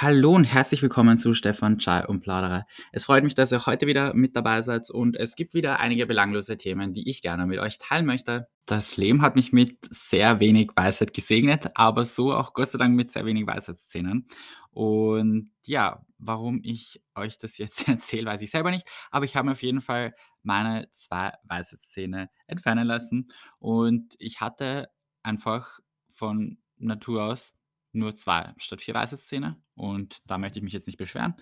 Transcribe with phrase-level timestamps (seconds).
[0.00, 2.68] Hallo und herzlich willkommen zu Stefan Chai und Plauderer.
[2.92, 6.06] Es freut mich, dass ihr heute wieder mit dabei seid und es gibt wieder einige
[6.06, 8.46] belanglose Themen, die ich gerne mit euch teilen möchte.
[8.64, 12.94] Das Leben hat mich mit sehr wenig Weisheit gesegnet, aber so auch Gott sei Dank
[12.94, 14.28] mit sehr wenig Weisheitsszenen.
[14.70, 19.46] Und ja, warum ich euch das jetzt erzähle, weiß ich selber nicht, aber ich habe
[19.46, 24.90] mir auf jeden Fall meine zwei Weisheitszähne entfernen lassen und ich hatte
[25.24, 27.57] einfach von Natur aus
[27.92, 31.34] nur zwei statt vier Weisheitszähne und da möchte ich mich jetzt nicht beschweren.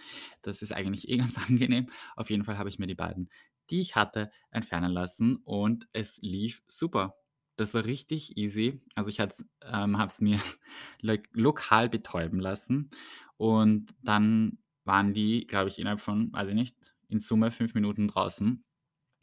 [0.43, 1.89] Das ist eigentlich eh ganz angenehm.
[2.17, 3.31] Auf jeden Fall habe ich mir die beiden,
[3.71, 7.17] die ich hatte, entfernen lassen und es lief super.
[7.57, 8.83] Das war richtig easy.
[8.95, 10.39] Also ich ähm, habe es mir
[11.01, 12.91] lo lokal betäuben lassen
[13.37, 18.09] und dann waren die, glaube ich, innerhalb von, weiß ich nicht, in Summe fünf Minuten
[18.09, 18.65] draußen.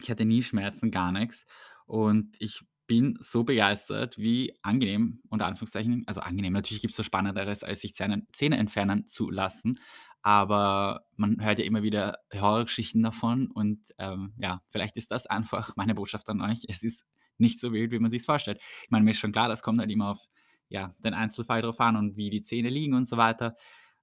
[0.01, 1.45] Ich hatte nie Schmerzen, gar nichts
[1.85, 7.05] und ich bin so begeistert, wie angenehm, unter Anführungszeichen, also angenehm, natürlich gibt es was
[7.05, 9.79] Spannenderes, als sich Zähne, Zähne entfernen zu lassen,
[10.21, 15.73] aber man hört ja immer wieder Horrorgeschichten davon und ähm, ja, vielleicht ist das einfach
[15.75, 16.65] meine Botschaft an euch.
[16.67, 17.05] Es ist
[17.37, 18.62] nicht so wild, wie man sich vorstellt.
[18.84, 20.29] Ich meine, mir ist schon klar, das kommt halt immer auf
[20.70, 23.55] ja, den Einzelfall drauf an und wie die Zähne liegen und so weiter.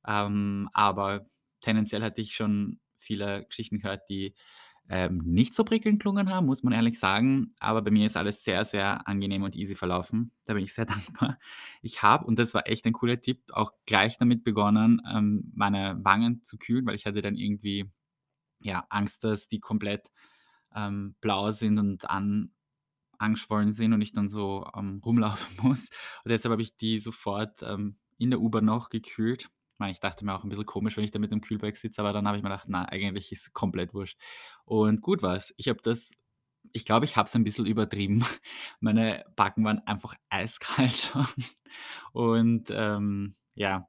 [0.06, 1.26] Ähm, aber
[1.62, 4.34] tendenziell hatte ich schon viele Geschichten gehört, die
[4.92, 7.54] ähm, nicht so prickelnd klungen haben, muss man ehrlich sagen.
[7.60, 10.32] Aber bei mir ist alles sehr, sehr angenehm und easy verlaufen.
[10.46, 11.38] Da bin ich sehr dankbar.
[11.80, 15.96] Ich habe, und das war echt ein cooler Tipp, auch gleich damit begonnen, ähm, meine
[16.02, 17.88] Wangen zu kühlen, weil ich hatte dann irgendwie
[18.62, 20.10] ja, Angst, dass die komplett
[20.74, 22.50] ähm, blau sind und an,
[23.16, 25.90] angeschwollen sind und ich dann so ähm, rumlaufen muss.
[26.24, 30.24] Und deshalb habe ich die sofort ähm, in der U-Bahn noch gekühlt meine, ich dachte
[30.24, 32.36] mir auch ein bisschen komisch, wenn ich da mit dem Kühlberg sitze, aber dann habe
[32.38, 34.18] ich mir gedacht: „Na, eigentlich ist komplett wurscht.“
[34.64, 35.54] Und gut war's.
[35.58, 36.12] Ich habe das
[36.72, 38.24] ich glaube, ich habe es ein bisschen übertrieben.
[38.80, 41.26] Meine Backen waren einfach eiskalt schon
[42.12, 43.88] und, ähm, ja,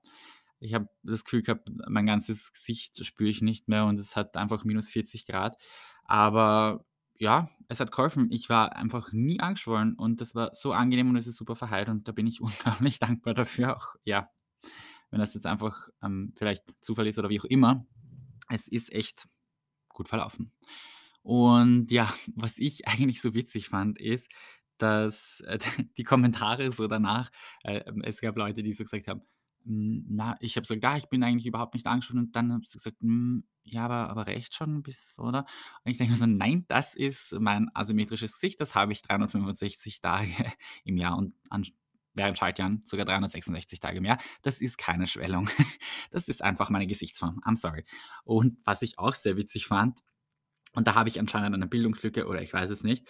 [0.59, 4.37] ich habe das Gefühl gehabt, mein ganzes Gesicht spüre ich nicht mehr und es hat
[4.37, 5.57] einfach minus 40 Grad.
[6.05, 6.85] Aber
[7.19, 8.29] ja, es hat geholfen.
[8.31, 11.89] Ich war einfach nie angeschwollen und das war so angenehm und es ist super verheilt
[11.89, 14.29] und da bin ich unglaublich dankbar dafür auch, ja,
[15.11, 17.85] wenn das jetzt einfach ähm, vielleicht Zufall ist oder wie auch immer.
[18.49, 19.27] Es ist echt
[19.89, 20.51] gut verlaufen.
[21.21, 24.29] Und ja, was ich eigentlich so witzig fand, ist,
[24.77, 25.59] dass äh,
[25.97, 27.29] die Kommentare so danach,
[27.63, 29.21] äh, es gab Leute, die so gesagt haben,
[29.65, 32.63] hm, na, ich habe gesagt, ja, ich bin eigentlich überhaupt nicht angeschaut und dann haben
[32.63, 35.45] sie gesagt, hm, ja, aber, aber recht schon bis, oder?
[35.83, 40.01] Und ich denke mir so, nein, das ist mein asymmetrisches Gesicht, das habe ich 365
[40.01, 40.27] Tage
[40.83, 41.63] im Jahr und an,
[42.13, 44.19] während Schaltjahren sogar 366 Tage im Jahr.
[44.41, 45.49] Das ist keine Schwellung.
[46.09, 47.41] Das ist einfach meine Gesichtsform.
[47.45, 47.85] I'm sorry.
[48.25, 50.01] Und was ich auch sehr witzig fand,
[50.73, 53.05] und da habe ich anscheinend eine Bildungslücke oder ich weiß es nicht,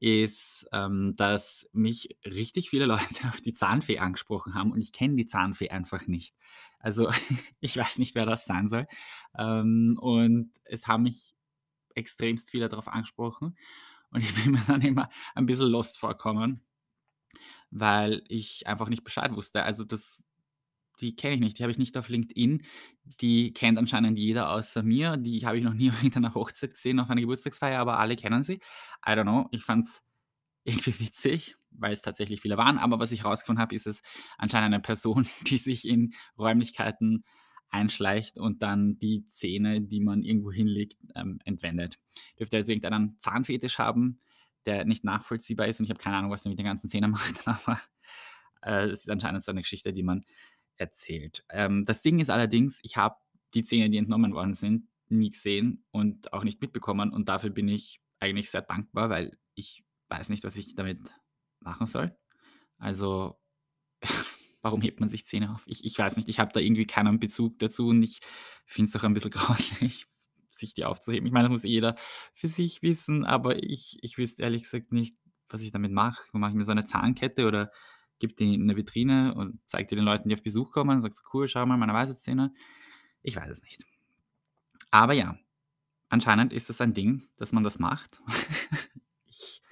[0.00, 5.16] ist, ähm, dass mich richtig viele Leute auf die Zahnfee angesprochen haben und ich kenne
[5.16, 6.34] die Zahnfee einfach nicht.
[6.78, 7.10] Also
[7.60, 8.86] ich weiß nicht, wer das sein soll.
[9.36, 11.34] Ähm, und es haben mich
[11.94, 13.56] extremst viele darauf angesprochen
[14.10, 16.65] und ich bin mir dann immer ein bisschen lost vorkommen
[17.70, 19.62] weil ich einfach nicht Bescheid wusste.
[19.64, 20.24] Also das
[21.00, 22.62] die kenne ich nicht, die habe ich nicht auf LinkedIn.
[23.20, 25.16] Die kennt anscheinend jeder außer mir.
[25.16, 28.42] Die habe ich noch nie auf irgendeiner Hochzeit gesehen, auf einer Geburtstagsfeier, aber alle kennen
[28.42, 28.60] sie.
[29.06, 30.02] I don't know, ich fand es
[30.64, 32.78] irgendwie witzig, weil es tatsächlich viele waren.
[32.78, 34.02] Aber was ich herausgefunden habe, ist es
[34.38, 37.24] anscheinend eine Person, die sich in Räumlichkeiten
[37.68, 41.98] einschleicht und dann die Zähne, die man irgendwo hinlegt, ähm, entwendet.
[42.38, 44.20] Dürfte also irgendeinen Zahnfetisch haben,
[44.66, 47.10] der nicht nachvollziehbar ist und ich habe keine Ahnung, was der mit den ganzen Zähnen
[47.12, 47.80] macht, aber
[48.62, 50.24] äh, es ist anscheinend so eine Geschichte, die man
[50.76, 51.44] erzählt.
[51.50, 53.16] Ähm, das Ding ist allerdings, ich habe
[53.54, 57.68] die Zähne, die entnommen worden sind, nie gesehen und auch nicht mitbekommen und dafür bin
[57.68, 61.00] ich eigentlich sehr dankbar, weil ich weiß nicht, was ich damit
[61.60, 62.16] machen soll.
[62.78, 63.38] Also,
[64.62, 65.64] warum hebt man sich Zähne auf?
[65.66, 68.20] Ich, ich weiß nicht, ich habe da irgendwie keinen Bezug dazu und ich
[68.64, 70.06] finde es auch ein bisschen grauslich,
[70.58, 71.26] sich die aufzuheben.
[71.26, 71.94] Ich meine, das muss jeder
[72.32, 75.16] für sich wissen, aber ich, ich wüsste ehrlich gesagt nicht,
[75.48, 76.22] was ich damit mache.
[76.32, 77.70] Mache ich mir so eine Zahnkette oder
[78.18, 81.02] gebe die in eine Vitrine und zeige die den Leuten, die auf Besuch kommen und
[81.02, 82.52] sagst, cool, schau mal meine Weisheitszähne.
[83.22, 83.84] Ich weiß es nicht.
[84.90, 85.38] Aber ja,
[86.08, 88.20] anscheinend ist das ein Ding, dass man das macht.
[89.26, 89.62] ich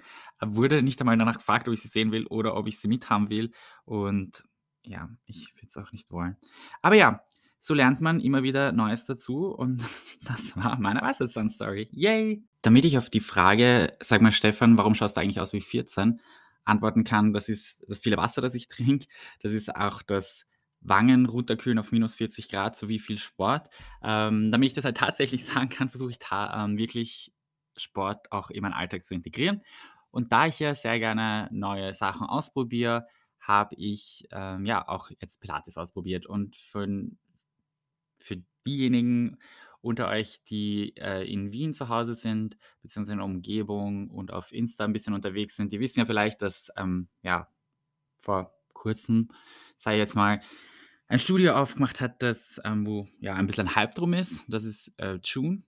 [0.41, 3.31] wurde nicht einmal danach gefragt, ob ich sie sehen will oder ob ich sie mithaben
[3.31, 3.53] will.
[3.85, 4.45] Und
[4.83, 6.37] ja, ich würde es auch nicht wollen.
[6.83, 7.25] Aber ja,
[7.59, 9.83] so lernt man immer wieder Neues dazu und
[10.27, 11.89] das war meine Weisheitszahn-Story.
[11.93, 12.43] Yay!
[12.63, 16.21] Damit ich auf die Frage, sag mal Stefan, warum schaust du eigentlich aus wie 14,
[16.65, 19.07] antworten kann, das ist das viele Wasser, das ich trinke,
[19.41, 20.47] das ist auch das
[20.81, 23.71] Wangen runterkühlen auf minus 40 Grad sowie viel Sport.
[24.03, 27.33] Ähm, damit ich das halt tatsächlich sagen kann, versuche ich ähm, wirklich
[27.77, 29.63] Sport auch in meinen Alltag zu integrieren.
[30.11, 33.07] Und da ich ja sehr gerne neue Sachen ausprobiere,
[33.41, 36.27] habe ich ähm, ja auch jetzt Pilates ausprobiert.
[36.27, 36.87] Und für
[38.21, 39.39] für diejenigen
[39.83, 44.53] unter euch, die, äh, in Wien zu Hause sind, beziehungsweise in der Umgebung und auf
[44.53, 47.49] Insta 'n bisschen unterwegs sind, die wissen ja vielleicht, dass, ähm, ja,
[48.19, 49.31] vor Kurzem,
[49.95, 50.41] ich jetzt mal,
[51.09, 54.47] ein Studio aufgemacht hat, das, ähm wo, ja, ein bisschen Hype drum ist.
[54.53, 55.65] Das ist, äh, Joon.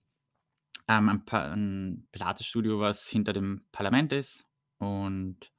[0.89, 4.45] Ähm, ein Pa 'n Pilates-Studio, was hinter dem Parlament ist
[4.79, 5.51] und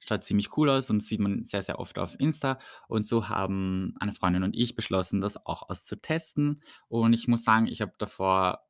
[0.00, 2.58] schaut ziemlich cool aus und sieht man sehr, sehr oft auf Insta.
[2.88, 6.62] Und so haben eine Freundin und ich beschlossen, das auch auszutesten.
[6.88, 8.64] Und ich muss sagen, ich habe davor,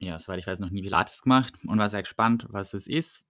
[0.00, 3.26] ja, soweit ich weiß, noch nie Pilates gemacht und war sehr gespannt, was es ist.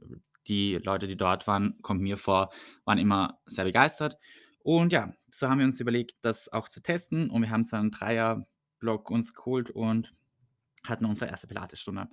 [0.48, 2.50] Die Leute, die dort waren, kommt mir vor,
[2.84, 4.18] waren immer sehr begeistert.
[4.60, 7.76] Und ja, so haben wir uns überlegt, das auch zu testen und wir haben so
[7.76, 10.14] 'n Dreierblock uns geholt und
[10.86, 12.08] hatten unsere erste Pilatesstunde.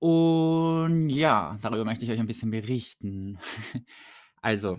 [0.00, 3.38] Und ja, darüber möchte ich euch ein bisschen berichten.
[4.42, 4.78] Also,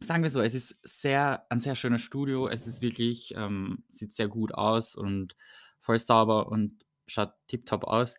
[0.00, 2.48] sagen wir so, es ist sehr ein sehr schönes Studio.
[2.48, 5.36] Es ist wirklich ähm, sieht sehr gut aus und
[5.80, 8.14] voll sauber und schaut tipptopp aus.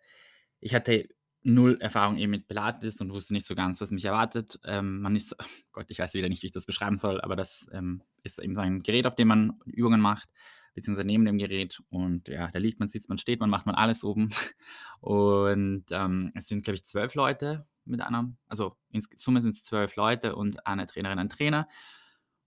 [0.60, 1.08] Ich hatte
[1.42, 4.60] null Erfahrung eben mit Pilates und wusste nicht so ganz, was mich erwartet.
[4.64, 5.36] Ähm, man ist
[5.72, 8.54] Gott, ich weiß wieder nicht, wie ich das beschreiben soll, aber das, ähm, ist eben
[8.54, 10.28] so ein Gerät, auf dem man Übungen macht,
[10.74, 11.82] beziehungsweise neben dem Gerät.
[11.90, 14.30] Und ja, da liegt man, sitzt man, steht man, macht man alles oben.
[15.00, 19.96] Und, ähm, es sind, glaube ich, 12 Leute mit einer also, in Summe sind's 12
[19.96, 21.68] Leute und eine Trainerin, ein Trainer.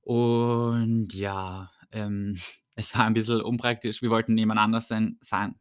[0.01, 2.39] Und ja, ähm,
[2.75, 4.01] es war ein bisschen unpraktisch.
[4.01, 5.55] Wir wollten nebeneinander sein sein.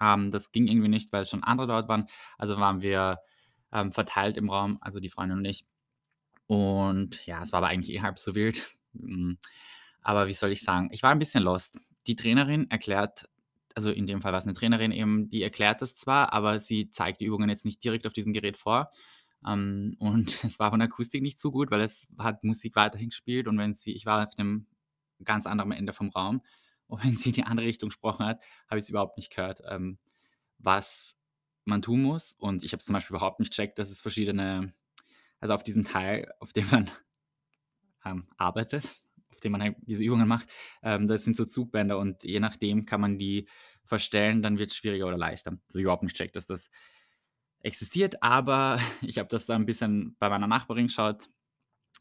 [0.00, 2.06] Ähm, das ging irgendwie nicht, weil schon andere dort waren.
[2.38, 3.20] Also waren wir,
[3.72, 5.66] ähm, verteilt im Raum, also die Freundin und ich.
[6.46, 8.76] Und ja, es war aber eigentlich eh halb so wild.
[8.94, 9.38] Hm,
[10.02, 10.88] aber wie soll ich sagen?
[10.92, 11.80] Ich war ein bisschen lost.
[12.06, 13.28] Die Trainerin erklärt
[13.74, 17.20] also in dem Fall war's 'ne Trainerin eben, die erklärt das zwar, aber sie zeigt
[17.20, 18.92] die Übungen jetzt nicht direkt auf diesem Gerät vor.
[19.46, 23.10] Ähm, und es war von der Akustik nicht so gut, weil es hat Musik weiterhin
[23.10, 24.66] gespielt und wenn sie ich war auf dem
[25.24, 26.42] ganz anderen Ende vom Raum
[26.86, 29.98] und wenn sie in die andere Richtung gesprochen hat, habe ich's überhaupt nicht gehört, ähm,
[30.58, 31.16] was
[31.64, 32.34] man tun muss.
[32.34, 34.74] Und ich habe zum Beispiel überhaupt nicht gecheckt, dass es verschiedene
[35.40, 36.90] also auf diesem Teil, auf dem man,
[38.04, 38.94] ähm, arbeitet,
[39.34, 40.48] auf dem man halt diese Übungen macht,
[40.82, 43.48] ähm, das sind so Zugbänder und je nachdem kann man die
[43.84, 45.58] verstellen, dann wird's schwieriger oder leichter.
[45.68, 46.70] Also überhaupt nicht gecheckt, dass das
[47.60, 51.28] existiert, aber ich habe das da 'n bisschen bei meiner Nachbarin geschaut,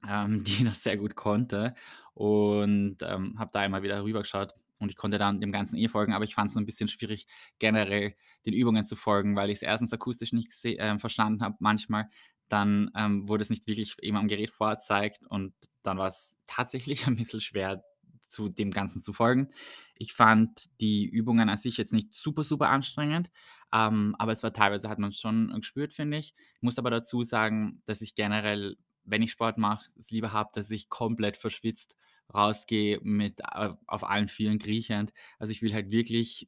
[0.07, 1.73] ähm, die das sehr gut konnte
[2.13, 6.13] und, ähm, habe da immer wieder rübergeschaut und ich konnte dann dem Ganzen eh folgen,
[6.13, 7.27] aber ich fand's 'n bisschen schwierig,
[7.59, 8.15] generell
[8.45, 12.09] den Übungen zu folgen, weil ich's erstens akustisch nicht äh, verstanden habe manchmal.
[12.53, 17.15] Dann, ähm, wurde es nicht wirklich eben am Gerät vorgezeigt und dann war's tatsächlich ein
[17.15, 17.83] bisschen schwer,
[18.29, 19.49] zu dem Ganzen zu folgen.
[19.97, 23.31] Ich fand die Übungen an sich jetzt nicht super, super anstrengend,
[23.73, 26.35] ähm, aber es war teilweise hat man's schon gespürt, finde ich.
[26.61, 30.69] Muss aber dazu sagen, dass ich generell, wenn ich Sport mache, es lieber habe, dass
[30.69, 31.95] ich komplett verschwitzt
[32.33, 35.11] rausgehe mit a auf allen Vieren kriechend.
[35.39, 36.47] Also, ich will halt wirklich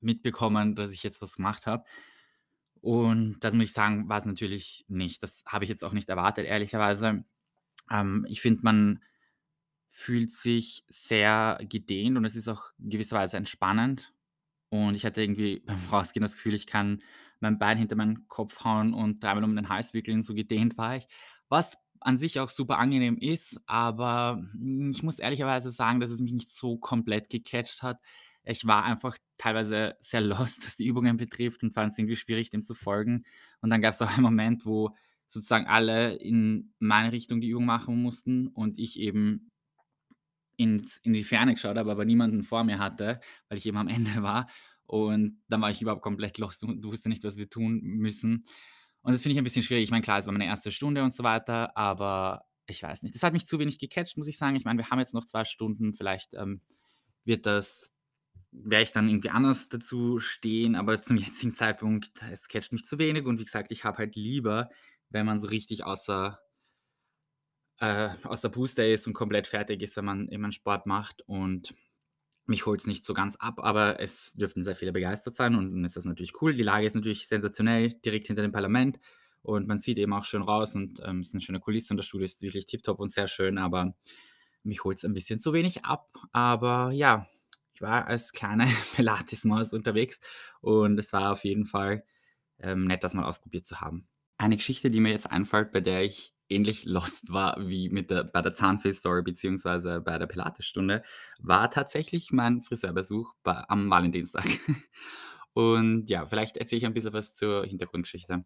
[0.00, 1.84] mitbekommen, dass ich jetzt was gemacht habe.
[2.84, 5.22] Und das muss ich sagen, war's natürlich nicht.
[5.22, 7.24] Das habe ich jetzt auch nicht erwartet, ehrlicherweise.
[7.90, 9.02] Ähm, ich finde, man
[9.88, 14.12] fühlt sich sehr gedehnt und es ist auch gewisserweise entspannend.
[14.68, 17.02] Und ich hatte irgendwie beim Rausgehen das Gefühl, ich kann
[17.40, 20.96] mein Bein hinter meinen Kopf hauen und dreimal um den Hals wickeln, so gedehnt war
[20.98, 21.06] ich.
[21.48, 24.42] Was an sich auch super angenehm ist, aber,
[24.90, 27.98] ich muss ehrlicherweise sagen, dass es mich nicht so komplett gecatcht hat.
[28.44, 32.62] Ich war einfach teilweise sehr lost, was die Übungen betrifft und fand's irgendwie schwierig, dem
[32.62, 33.24] zu folgen.
[33.60, 34.94] Und dann gab's auch einen Moment, wo
[35.26, 39.50] sozusagen alle in meine Richtung die Übung machen mussten und ich eben
[40.56, 43.88] ins in die Ferne geschaut habe, aber niemanden vor mir hatte, weil ich eben am
[44.16, 44.48] Ende war.
[44.86, 48.44] Und dann war ich überhaupt komplett lost und wusste nicht, was wir tun müssen.
[49.02, 49.84] Und das finde ich ein bisschen schwierig.
[49.84, 53.14] Ich meine, klar, es war meine erste Stunde und so weiter, aber ich weiß nicht.
[53.14, 54.56] Das hat mich zu wenig gecatcht, muss ich sagen.
[54.56, 56.60] Ich meine, wir haben jetzt noch 2 Stunden, vielleicht, ähm,
[57.24, 57.93] wird das
[58.54, 62.98] werde ich dann irgendwie anders dazu stehen, aber zum jetzigen Zeitpunkt, es catcht mich zu
[62.98, 64.70] wenig und wie gesagt, ich habe halt lieber,
[65.10, 66.38] wenn man so richtig außer
[67.80, 71.74] äh, aus der Puste ist und komplett fertig ist, wenn man einen Sport macht und
[72.46, 75.84] mich holt's nicht so ganz ab, aber es dürften sehr viele begeistert sein und dann
[75.84, 76.54] ist das natürlich cool.
[76.54, 78.98] Die Lage ist natürlich sensationell, direkt hinter dem Parlament
[79.42, 81.98] und man sieht eben auch schön raus und, ähm, es ist 'ne schöne Kulisse und
[81.98, 83.94] das Studio ist wirklich tipptopp und sehr schön, aber
[84.62, 86.08] mich holt's ein bisschen zu wenig ab.
[86.32, 87.26] Aber ja,
[87.74, 88.66] ich war als kleine
[88.96, 90.20] Pilates-Maus unterwegs
[90.60, 92.04] und es war auf jeden Fall,
[92.58, 94.08] ähm, nett, das mal ausprobiert zu haben.
[94.38, 98.24] Eine Geschichte, die mir jetzt einfällt, bei der ich ähnlich lost war wie mit der
[98.24, 101.02] bei der Zahnfee-Story beziehungsweise bei der Pilatesstunde,
[101.38, 104.46] war tatsächlich mein Friseurbesuch bei am Valentinstag.
[105.52, 108.44] Und ja, vielleicht erzähle ich ein bisschen was zur Hintergrundgeschichte.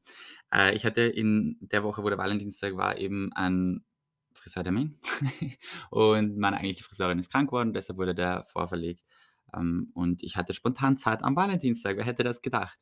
[0.53, 3.87] Äh, ich hatte in der Woche, wo der Valentinstag war, eben einen
[4.35, 4.99] Friseurtermin
[5.91, 9.05] und meine eigentliche Friseurin ist krank geworden, deshalb wurde der vorverlegt.
[9.55, 11.97] Ähm, und ich hatte spontan Zeit am Valentinstag.
[11.97, 12.79] Wer hätte das gedacht?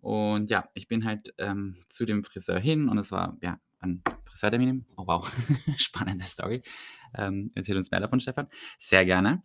[0.00, 4.02] Und ja, ich bin halt ähm, zu dem Friseur hin und es war ja ein
[4.24, 4.84] Friseurtermin.
[4.96, 5.30] Oh wow,
[5.76, 6.62] spannende Story.
[7.14, 8.48] Ähm, erzähl uns mehr davon, Stefan.
[8.78, 9.42] Sehr gerne.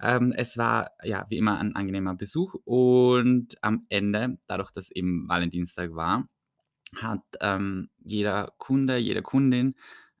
[0.00, 5.28] Ähm, es war ja wie immer ein angenehmer Besuch und am Ende, dadurch, dass eben
[5.28, 6.28] Valentinstag war,
[6.96, 9.74] hat ähm, jeder Kunde, jede Kundin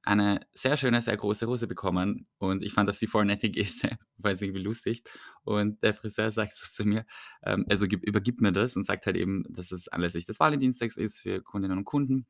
[0.08, 3.98] eine sehr schöne, sehr große Rose bekommen und ich fand das die voll nette Geste,
[4.16, 5.02] weil es irgendwie lustig.
[5.44, 7.04] Und der Friseur sagt so zu mir,
[7.44, 10.96] ähm, also gib, übergibt mir das und sagt halt eben, dass es anlässlich des Valentinstags
[10.96, 12.26] ist für Kundinnen und Kunden.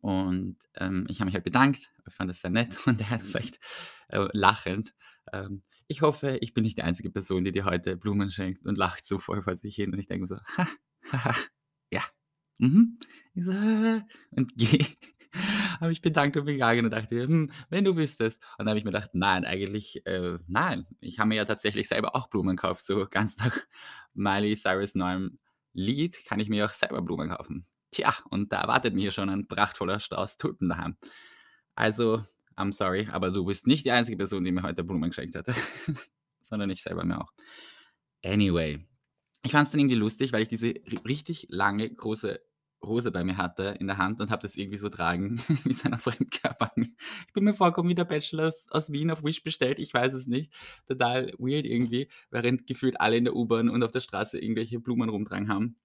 [0.00, 3.60] Und ähm, ich habe mich halt bedankt, fand das sehr nett und er hat gesagt,
[4.08, 4.92] äh, lachend,
[5.32, 8.76] ähm, ich hoffe, ich bin nicht die einzige Person, die dir heute Blumen schenkt und
[8.76, 9.92] lacht so voll vor sich hin.
[9.92, 10.68] Und ich denke mir so, ha,
[11.12, 11.34] ha, ha,
[11.92, 12.02] ja,
[12.58, 12.98] mhm.
[13.36, 13.52] So,
[14.30, 14.84] und gehe
[15.80, 18.78] habe ich bedankt und bin gegangen und dachte „Hm, wenn du wüsstest.“ Und dann habe
[18.78, 20.86] ich mir gedacht: „Nein, eigentlich, äh, nein.
[21.00, 23.56] Ich habe mir ja tatsächlich selber auch Blumen gekauft, so ganz nach
[24.14, 25.38] Miley Cyrus' neuem
[25.72, 29.46] Lied kann ich mir auch selber Blumen kaufen.“ Tja, und da erwartet mich schon ein
[29.48, 30.96] prachtvoller Strauß Tulpen daheim.
[31.74, 32.24] Also,
[32.56, 35.46] I'm sorry, aber du bist nicht die einzige Person, die mir heute Blumen geschenkt hat,
[36.42, 37.32] sondern ich selber mir auch.
[38.24, 38.86] Anyway,
[39.44, 42.40] ich fand es dann irgendwie lustig, weil ich diese ri richtig lange, große
[42.86, 45.90] Rose bei mir hatte in der Hand und habe das irgendwie so tragen wie so
[45.90, 46.72] ein Fremdkörper.
[46.76, 50.26] Ich bin mir vorgekommen wie der Bachelor aus, Wien auf Wish bestellt, ich weiß es
[50.26, 50.52] nicht.
[50.86, 55.08] Total weird irgendwie, während gefühlt alle in der U-Bahn und auf der Straße irgendwelche Blumen
[55.08, 55.76] rumtragen haben.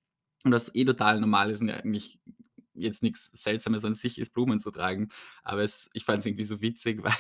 [0.43, 2.19] Und was eh total normal ist und eigentlich
[2.73, 5.09] jetzt nichts Seltsames an sich ist, Blumen zu tragen.
[5.43, 7.13] Aber es, ich fand es irgendwie so witzig, weil,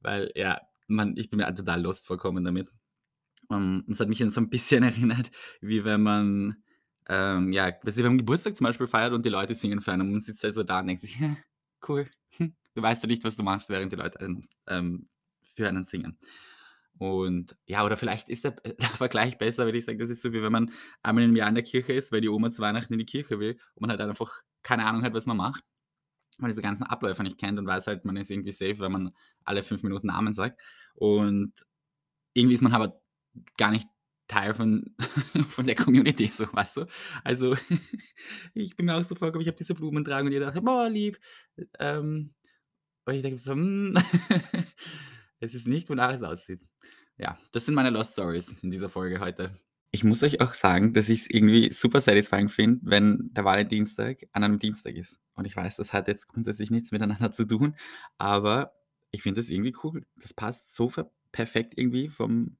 [0.00, 2.70] weil ja, man, ich bin mir total lost vorkommen damit.
[3.48, 5.30] Und es hat mich so ein bisschen erinnert,
[5.60, 6.62] wie wenn man
[7.08, 10.22] ähm, ja, wenn man Geburtstag zum Beispiel feiert und die Leute singen für einen und
[10.22, 11.36] sitzt halt da und denkt sich: „Ja,
[11.88, 12.08] cool.“
[12.74, 15.08] Du weißt ja nicht, was du machst, während die Leute einen, ähm,
[15.54, 16.16] für einen singen.
[16.98, 20.32] Und ja, oder vielleicht ist der der Vergleich besser, wenn ich sage, das ist so,
[20.32, 20.70] wie wenn man
[21.02, 23.40] einmal im Jahr in der Kirche ist, weil die Oma zu Weihnachten in die Kirche
[23.40, 25.64] will und man halt einfach keine Ahnung hat, was man macht,
[26.38, 29.12] man diese ganzen Abläufe nicht kennt und weiß halt, man ist irgendwie safe, wenn man
[29.44, 30.60] alle 5 Minuten Amen sagt.
[30.94, 31.52] Und
[32.34, 33.00] irgendwie ist man aber
[33.58, 33.88] gar nicht
[34.32, 34.94] Teil von
[35.48, 36.86] von der Community so, weißt du?
[37.24, 37.56] Also,
[38.54, 40.88] ich bin mir auch so vorgekommen, ich habe diese Blumen tragen und jeder dachte: „Boah,
[40.88, 41.18] lieb.“
[41.78, 42.34] Ähm,
[43.06, 43.94] und ich denke so: „Hm,
[45.40, 46.60] es ist nicht, wonach es aussieht.“
[47.18, 49.56] Ja, das sind meine Lost Stories in dieser Folge heute.
[49.90, 54.26] Ich muss euch auch sagen, dass ich es irgendwie super satisfying finde, wenn der Valentinstag
[54.32, 55.20] an einem Dienstag ist.
[55.34, 57.76] Und ich weiß, das hat jetzt grundsätzlich nichts miteinander zu tun,
[58.16, 58.72] aber
[59.10, 60.06] ich finde das irgendwie cool.
[60.16, 60.90] Das passt so
[61.30, 62.56] perfekt irgendwie vom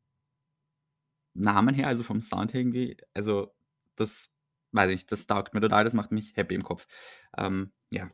[1.34, 3.54] Namen her, also vom Sound her irgendwie, also
[3.96, 4.30] das
[4.72, 6.86] weiß ich, das taugt mir total, das macht mich happy im Kopf.
[7.36, 8.08] Ähm, ja.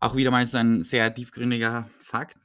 [0.00, 2.38] Auch wieder mal so ein sehr tiefgründiger Fakt.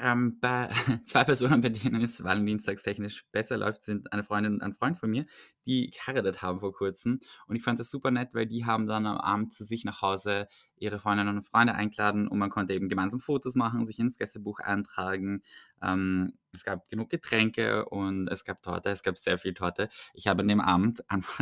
[0.00, 0.68] Ähm, bei
[1.06, 5.08] 2 Personen, bei denen es valentinstagstechnisch besser läuft, sind eine Freundin und ein Freund von
[5.08, 5.24] mir,
[5.66, 7.20] die geheiratet haben vor Kurzem.
[7.46, 10.02] Und ich fand das super nett, weil die haben dann am Abend zu sich nach
[10.02, 14.16] Hause ihre Freundinnen und Freunde eingeladen und man konnte eben gemeinsam Fotos machen, sich ins
[14.18, 15.42] Gästebuch eintragen.
[15.80, 19.88] Ähm, es gab genug Getränke und es gab Torte, es gab sehr viel Torte.
[20.12, 21.38] Ich habe an dem Abend einfach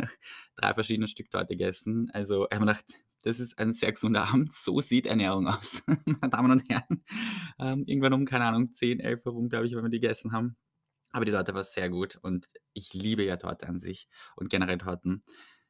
[0.56, 2.11] 3 verschiedene Stück Torte gegessen.
[2.12, 2.85] Also, ich habe mir gedacht,
[3.22, 4.52] das ist ein sehr gesunder Abend.
[4.52, 7.04] So sieht Ernährung aus, meine Damen und Herren.
[7.58, 10.56] Ähm, irgendwann um, keine Ahnung, 10, 11 herum, glaube ich, wenn wir die gegessen haben.
[11.10, 14.78] Aber die Torte war sehr gut und ich liebe ja Torte an sich und generell
[14.78, 15.22] Torten.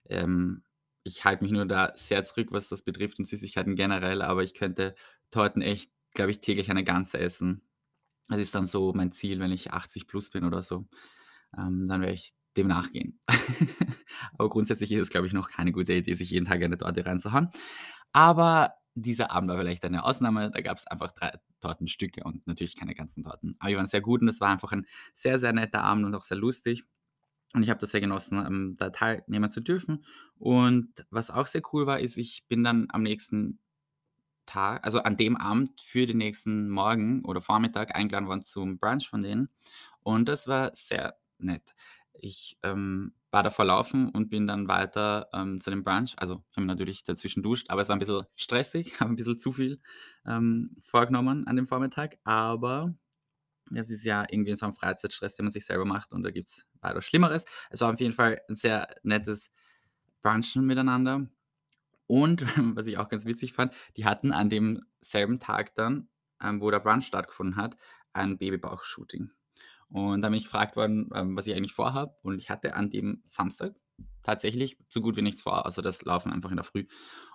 [0.07, 0.63] Ähm,
[1.05, 4.55] ich halte mich nur da sehr zurück, was das betrifft und Süßigkeiten generell, aber ich
[4.55, 4.95] könnte
[5.31, 7.63] Torten echt, glaube ich, täglich eine ganze essen.
[8.29, 10.87] Das ist dann so mein Ziel, wenn ich 80 plus bin oder so.
[11.59, 13.19] Ähm, dann werde ich dem nachgehen.
[14.39, 17.05] Aber grundsätzlich ist es, glaube ich, noch keine gute Idee, sich jeden Tag eine Torte
[17.05, 17.49] reinzuhauen.
[18.13, 20.51] Aber dieser Abend war vielleicht eine Ausnahme.
[20.51, 23.57] Da gab es einfach drei Tortenstücke und natürlich keine ganzen Torten.
[23.59, 26.15] Aber die waren sehr gut und es war einfach ein sehr, sehr netter Abend und
[26.15, 26.85] auch sehr lustig.
[27.55, 30.05] Und ich habe das sehr genossen, ähm, da teilnehmen zu dürfen.
[30.37, 33.59] Und was auch sehr cool war, ist, ich bin dann am nächsten
[34.47, 39.09] Tag, also an dem Abend für den nächsten Morgen oder Vormittag eingeladen worden zum Brunch
[39.09, 39.49] von denen.
[40.01, 41.75] Und das war sehr nett.
[42.15, 46.15] Ich, ähm, war davor laufen und bin dann weiter, ähm, zu dem Brunch.
[46.19, 49.39] Also, ich habe natürlich dazwischen duscht, aber es war ein bisschen stressig, habe ein bisschen
[49.39, 49.81] zu viel,
[50.27, 52.95] ähm, vorgenommen an dem Vormittag, aber
[53.71, 56.49] das ist ja irgendwie so ein Freizeitstress, den man sich selber macht und da gibt
[56.49, 57.45] es weitaus Schlimmeres.
[57.71, 59.51] Es war auf jeden Fall ein sehr nettes
[60.23, 61.27] Brunchen miteinander
[62.07, 62.43] und
[62.77, 66.09] was ich auch ganz witzig fand, die hatten an demselben Tag dann,
[66.43, 67.77] ähm, wo der Brunch stattgefunden hat,
[68.13, 69.31] ein Babybauch-Shooting.
[69.93, 72.15] Und da bin ich gefragt worden, ähm, was ich eigentlich vorhabe.
[72.23, 73.75] Und ich hatte an dem Samstag
[74.23, 76.87] tatsächlich so gut wie nichts vor, also das Laufen einfach in der Früh.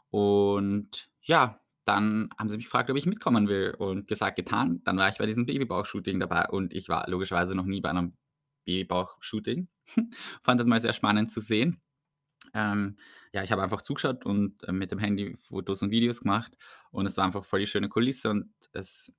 [0.09, 4.81] Und ja, dann haben sie mich gefragt, ob ich mitkommen will und gesagt, getan.
[4.83, 8.17] Dann war ich bei diesem Babybauch-Shooting dabei und ich war logischerweise noch nie bei einem
[8.65, 9.67] Babybauch-Shooting.
[10.41, 11.81] Fand das mal sehr spannend zu sehen.
[12.53, 12.97] Ähm,
[13.33, 16.57] ja, ich habe einfach zugeschaut und äh, mit dem Handy Fotos und Videos gemacht
[16.91, 19.11] und es war einfach voll die schöne Kulisse und es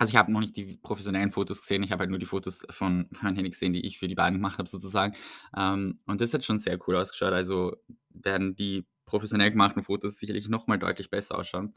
[0.00, 2.66] also ich habe noch nicht die professionellen Fotos gesehen, ich habe halt nur die Fotos
[2.70, 5.14] von meinem Handy gesehen, die ich für die beiden gemacht habe sozusagen.
[5.56, 7.32] Ähm, und das hat schon sehr cool ausgeschaut.
[7.34, 7.76] Also
[8.08, 11.74] werden die professionell gemachten Fotos sicherlich noch mal deutlich besser ausschauen.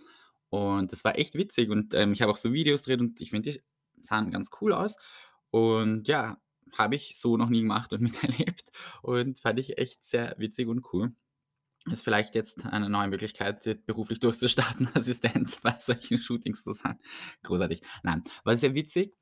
[0.49, 3.31] Und das war echt witzig und, ähm, ich habe auch so Videos gedreht und ich
[3.31, 3.61] finde, die
[4.01, 4.95] sahen ganz cool aus.
[5.51, 6.37] Und ja,
[6.77, 10.85] habe ich so noch nie gemacht und miterlebt und fand ich echt sehr witzig und
[10.93, 11.13] cool.
[11.91, 16.97] Ist vielleicht jetzt eine neue Möglichkeit, beruflich durchzustarten, Assistent bei solchen Shootings zu sein.
[17.43, 17.81] Großartig.
[18.03, 19.13] Nein, war sehr witzig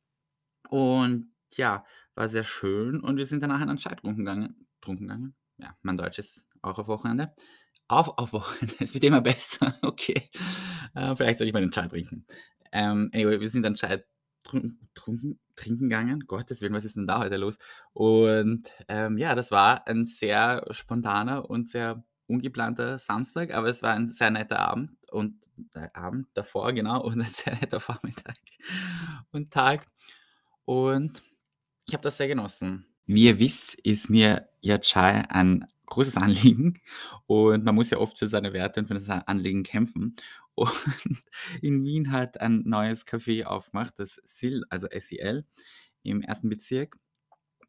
[0.69, 1.83] und ja,
[2.15, 5.35] war sehr schön und wir sind danach in einen Chai gegangen trunken gegangen?
[5.57, 7.33] Ja, mein Deutsch ist auch auf Wochenende.
[7.87, 10.29] Auf auf Wochenende, es wird immer besser, okay.
[10.95, 12.25] Äh, vielleicht soll ich mal den Chai trinken.
[12.71, 14.03] Ähm, anyway, wir sind dann Chai
[14.43, 16.21] trun trunken trinken gegangen.
[16.21, 17.57] Gottes Willen, was ist denn da heute los?
[17.93, 23.93] Und, ähm, ja, das war ein sehr spontaner und sehr ungeplanter Samstag, aber es war
[23.93, 28.37] ein sehr netter Abend und der Abend davor, genau, und ein sehr netter Vormittag
[29.31, 29.87] und Tag.
[30.65, 31.21] Und
[31.85, 32.85] ich habe das sehr genossen.
[33.05, 36.81] Wie ihr wisst, ist mir ja Chai ein großes Anliegen
[37.27, 40.15] und man muss ja oft für seine Werte und für sein Anliegen kämpfen.
[40.55, 40.71] Und
[41.61, 45.45] in Wien hat ein neues Café aufgemacht, das SIL, also SEL,
[46.03, 46.97] im ersten Bezirk.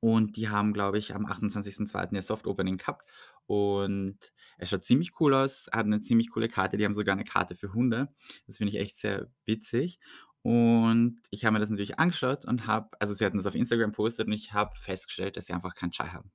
[0.03, 2.13] Und die haben, glaube ich, am 28.02.
[2.13, 3.09] ihr Soft Opening gehabt.
[3.47, 4.19] Und
[4.59, 6.77] er schaut ziemlich cool aus, hat eine ziemlich coole Karte.
[6.77, 8.13] Die haben sogar eine Karte für Hunde.
[8.49, 10.01] Das finde ich echt sehr witzig.
[10.43, 13.93] Und ich habe mir das natürlich angeschaut und habe, also sie hatten das auf Instagram
[13.93, 16.33] postet und ich habe festgestellt, dass sie einfach keinen Chai haben.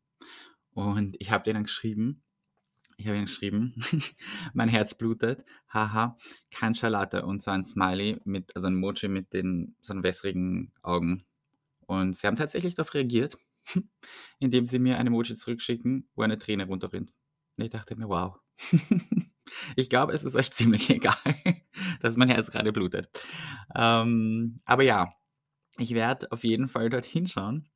[0.70, 2.24] Und ich habe denen geschrieben,
[2.96, 3.76] ich habe ihnen geschrieben,
[4.54, 6.18] mein Herz blutet, haha,
[6.52, 11.26] kein Schalate und so ein Smiley mit, also ein Emoji mit den so wässrigen Augen.
[11.86, 13.38] Und sie haben tatsächlich darauf reagiert,
[14.40, 17.14] indem sie mir ein Emoji zurückschicken, wo eine Träne runterrinnt.
[17.58, 18.40] Und ich dachte mir, wow.
[19.76, 21.16] ich glaube, es ist euch ziemlich egal,
[22.02, 23.10] dass mein Herz gerade blutet.
[23.76, 25.14] Ähm, aber ja,
[25.78, 27.70] ich werde auf jeden Fall dorthin schauen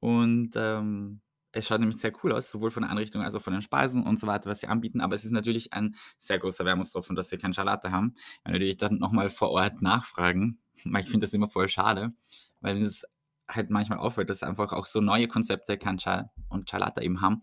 [0.00, 1.20] und ähm,
[1.52, 4.02] es schaut nämlich sehr cool aus, sowohl von der Anrichtung als auch von den Speisen
[4.02, 5.00] und so weiter, was sie anbieten.
[5.00, 8.12] Aber es ist natürlich ein sehr großer Wermutstropfen, dass sie kein Schalate haben.
[8.44, 12.12] Werde natürlich dann nochmal vor Ort nachfragen, weil ich finde das immer voll schade,
[12.60, 13.04] weil es
[13.48, 17.42] halt manchmal auffällt, dass einfach auch so neue Konzepte kein Chai und Chalata eben haben.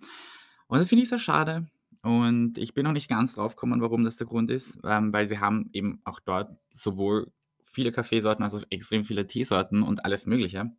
[0.67, 1.67] Und das finde ich sehr schade.
[2.01, 5.29] Und ich bin noch nicht ganz drauf gekommen, warum das der Grund ist, ähm, weil
[5.29, 7.31] sie haben eben auch dort sowohl
[7.63, 10.71] viele Kaffeesorten als auch extrem viele Teesorten und alles Mögliche.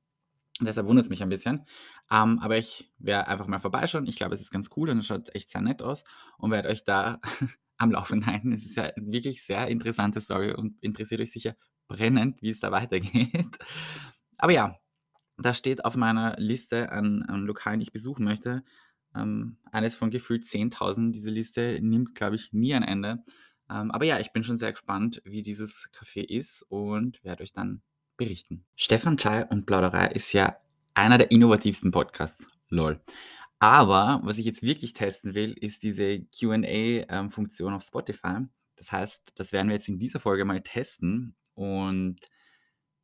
[0.61, 1.65] Deshalb wundert es mich ein bisschen.
[2.13, 4.07] Ähm, aber ich werde einfach mal vorbeischauen.
[4.07, 6.05] Ich glaube, es ist ganz cool und es schaut echt sehr nett aus
[6.39, 7.21] und werde euch da
[7.79, 8.53] am Laufen halten.
[8.53, 11.57] Es ist ja wirklich sehr interessante Story und interessiert euch sicher
[11.89, 13.59] brennend, wie es da weitergeht.
[14.39, 14.77] Aber ja,
[15.39, 18.63] da steht auf meiner Liste an, an Lokalen, die ich besuchen möchte.
[19.15, 21.13] Ähm, eines von gefühlt 10.000.
[21.13, 23.25] Diese Liste nimmt, glaube ich, nie ein Ende.
[23.71, 27.53] Ähm, aber ja, ich bin schon sehr gespannt, wie dieses Café ist und werde euch
[27.53, 27.83] dann
[28.17, 28.65] berichten.
[28.77, 30.57] Stefan Chai und Plauderei ist ja
[30.95, 32.47] einer der innovativsten Podcasts.
[32.69, 33.01] Lol.
[33.59, 38.41] Aber was ich jetzt wirklich testen will, ist diese QA-Funktion ähm, auf Spotify.
[38.77, 41.35] Das heißt, das werden wir jetzt in dieser Folge mal testen.
[41.55, 42.19] Und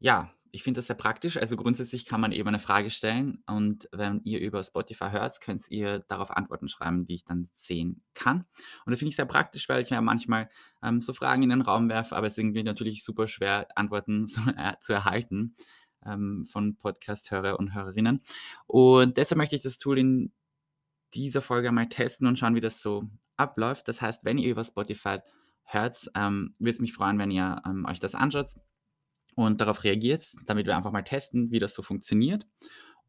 [0.01, 1.37] ja, ich finde das sehr praktisch.
[1.37, 5.71] Also grundsätzlich kann man eben eine Frage stellen und wenn ihr über Spotify hört, könnt
[5.71, 8.47] ihr darauf Antworten schreiben, die ich dann sehen kann.
[8.85, 10.49] Und das finde ich sehr praktisch, weil ich ja manchmal
[10.83, 14.27] ähm, so Fragen in den Raum werfe, aber es ist irgendwie natürlich super schwer, Antworten
[14.27, 15.55] zu, äh, zu erhalten
[16.05, 18.23] ähm, von Podcast-Hörer und Hörerinnen.
[18.67, 20.33] Und deshalb möchte ich das Tool in
[21.15, 23.05] dieser Folge mal testen und schauen, wie das so
[23.37, 23.89] abläuft.
[23.89, 25.19] Das heißt, wenn ihr über Spotify
[25.65, 28.55] hört, ähm, würde es mich freuen, wenn ihr ähm, euch das anschaut
[29.46, 32.46] und darauf reagiert, damit wir einfach mal testen, wie das so funktioniert.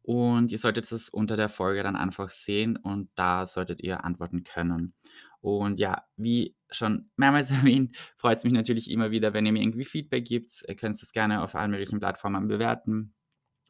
[0.02, 4.42] Und ihr solltet es unter der Folge dann einfach sehen und da solltet ihr antworten
[4.42, 4.94] können.
[5.40, 9.62] Und ja, wie schon mehrmals erwähnt, freut es mich natürlich immer wieder, wenn ihr mir
[9.62, 10.64] irgendwie Feedback gibt.
[10.66, 13.14] Ihr könnt es gerne auf allen möglichen Plattformen bewerten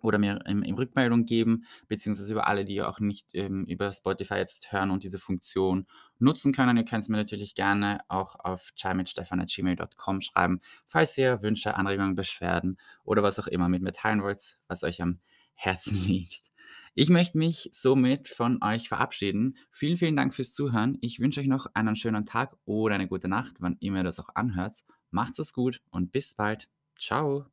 [0.02, 4.34] oder mir im, im Rückmeldung geben, beziehungsweise über alle, die auch nicht ähm, über Spotify
[4.34, 5.86] jetzt hören und diese Funktion
[6.18, 6.76] nutzen können.
[6.76, 12.78] Ihr könnt es mir natürlich gerne auch auf chaimitstefan.gmail.com schreiben, falls ihr Wünsche, Anregungen, Beschwerden
[13.04, 15.20] oder was auch immer mit mir teilen wollt, was euch am
[15.54, 16.52] Herzen liegt.
[16.94, 19.56] Ich möchte mich somit von euch verabschieden.
[19.70, 20.98] Vielen, vielen Dank fürs Zuhören.
[21.00, 24.20] Ich wünsche euch noch einen schönen Tag oder eine gute Nacht, wann immer ihr das
[24.20, 24.76] auch anhört.
[25.10, 26.68] Macht's es gut und bis bald.
[26.98, 27.51] Ciao.